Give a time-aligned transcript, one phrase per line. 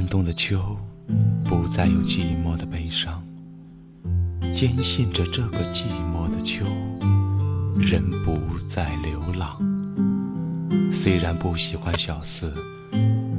[0.00, 0.78] 冬的秋，
[1.44, 3.22] 不再有寂寞的悲伤。
[4.52, 6.64] 坚信着这个寂寞的秋，
[7.78, 8.38] 人不
[8.70, 9.58] 再流浪。
[10.90, 12.52] 虽然不喜欢小四，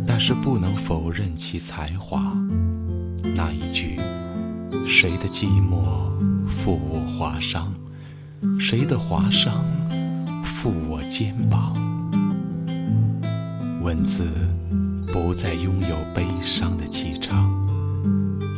[0.05, 2.35] 但是不能否认其才华。
[3.35, 3.99] 那一句
[4.85, 6.11] “谁的寂寞
[6.47, 7.67] 负我华裳，
[8.59, 9.51] 谁的华裳
[10.43, 11.73] 负我肩膀”，
[13.81, 14.27] 文字
[15.13, 17.53] 不再拥有悲伤的气场。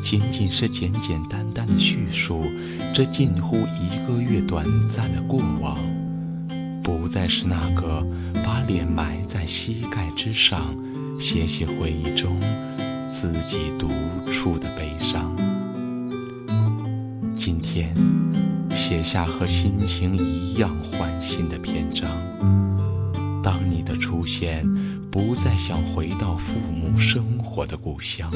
[0.02, 2.44] 仅仅是简简单单的叙述
[2.94, 4.66] 这近乎一个月短
[4.96, 5.77] 暂的过往，
[6.82, 8.02] 不再是那个
[8.46, 10.73] 把脸埋在膝盖之上，
[11.20, 12.40] 写写回忆中
[13.13, 13.90] 自己独
[14.32, 15.35] 处的悲伤。
[17.34, 17.94] 今天
[18.72, 22.10] 写下和心情一样欢欣的篇章。
[23.43, 24.65] 当你的出现
[25.16, 28.30] 不再想回到父母生活的故乡。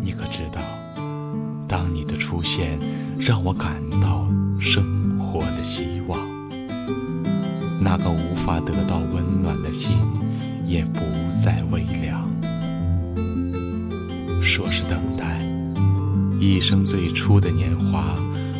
[0.00, 0.60] 你可知道，
[1.68, 2.80] 当你的出现
[3.16, 4.26] 让我感到
[4.58, 6.18] 生活的希望，
[7.80, 9.96] 那个无法得到温暖的心
[10.66, 10.98] 也不
[11.44, 12.28] 再微凉。
[14.42, 15.40] 说是等待，
[16.40, 18.16] 一生最初的年华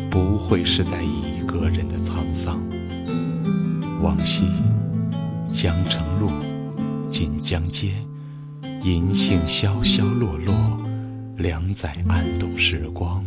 [0.09, 2.63] 不会是在一个人的沧桑。
[4.01, 4.45] 往昔，
[5.63, 6.29] 江城路，
[7.07, 7.95] 锦江街，
[8.83, 10.53] 银杏萧萧落落。
[11.37, 13.25] 两载安动时光，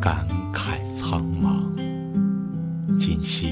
[0.00, 1.60] 感慨苍茫。
[2.98, 3.50] 今夕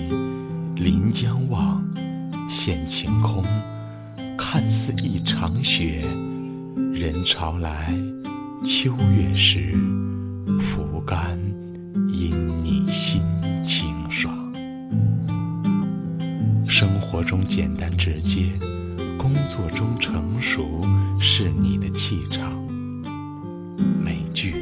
[0.74, 1.86] 临江望，
[2.48, 3.44] 见晴空，
[4.38, 6.06] 看似一场雪。
[6.94, 7.94] 人潮来，
[8.62, 9.78] 秋月时，
[10.58, 11.38] 拂干
[12.08, 12.43] 因
[17.24, 18.52] 中简单直接，
[19.18, 20.86] 工作中成熟，
[21.18, 22.52] 是你的气场。
[23.98, 24.54] 美剧、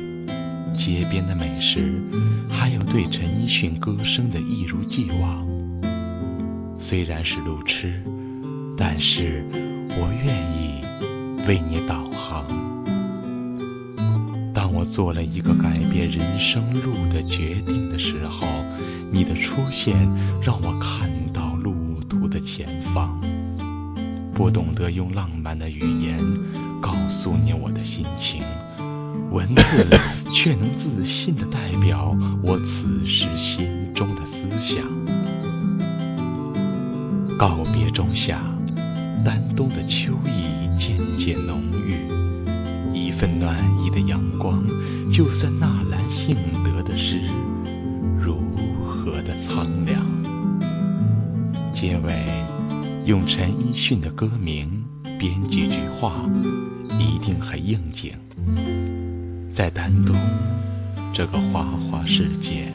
[0.73, 2.01] 街边的美食，
[2.49, 5.47] 还有对陈奕迅歌声的一如既往。
[6.75, 8.03] 虽然是路痴，
[8.77, 9.45] 但是
[9.91, 10.85] 我愿意
[11.47, 12.45] 为你导航。
[14.55, 18.47] 当我做了一个改变人生路的决定的时候，
[19.11, 19.97] 你的出现
[20.43, 21.02] 让我看
[22.45, 23.19] 前方。
[24.35, 26.19] 不懂得用浪漫的语言
[26.81, 28.43] 告诉你我的心情。
[29.31, 29.87] 文字
[30.31, 34.85] 却能自信地代表我此时心中的思想。
[37.39, 38.41] 告别仲夏，
[39.25, 41.97] 丹东的秋意渐渐浓郁，
[42.95, 44.63] 一份暖意的阳光，
[45.13, 47.21] 就算纳兰性德的诗，
[53.05, 54.85] 用陈奕迅的歌名
[55.19, 56.25] 编几句话，
[57.01, 58.13] 一定很应景。
[59.53, 60.17] 在丹东
[61.13, 62.73] 这个花花世界，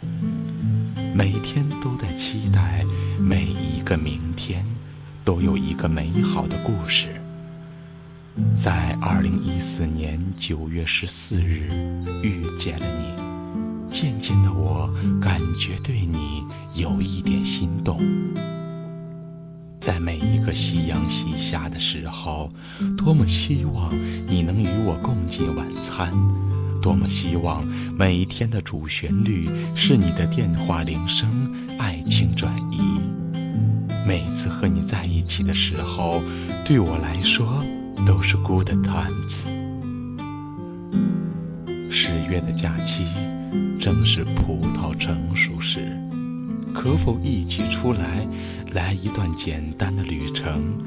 [1.13, 2.83] 每天都在期待
[3.17, 4.65] 每一个明天
[5.23, 7.07] 都有一个美好的故事。
[8.61, 11.71] 在二零一四年九月十四日
[12.21, 16.45] 遇见了你，渐渐的我感觉对你
[16.75, 17.99] 有一点心动。
[19.87, 22.51] 在每一个夕阳西下的时候，
[22.97, 26.11] 多么希望你能与我共进晚餐。
[26.81, 27.65] 多么希望
[27.97, 31.29] 每一天的主旋律是你的电话铃声，
[31.79, 32.81] 爱情转移。
[34.05, 36.21] 每次和你在一起的时候，
[36.65, 37.63] 对我来说
[38.05, 39.45] 都是 good times。
[41.89, 43.05] 十月的假期
[43.79, 45.97] 正是葡萄成熟时，
[46.77, 48.27] 可否一起出来，
[48.71, 50.77] 来一段简单的旅程？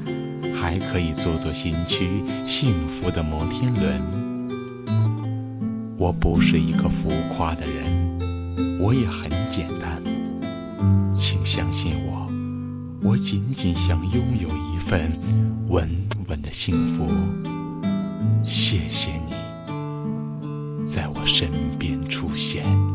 [0.55, 4.01] 还可以坐坐新区幸福的摩天轮。
[5.97, 10.01] 我不是一个浮夸的人，我也很简单，
[11.13, 12.31] 请相信我，
[13.03, 15.11] 我仅仅想拥有一份
[15.67, 15.89] 稳
[16.29, 17.11] 稳的幸福。
[18.43, 19.33] 谢谢你，
[20.89, 22.90] 在我身边出现。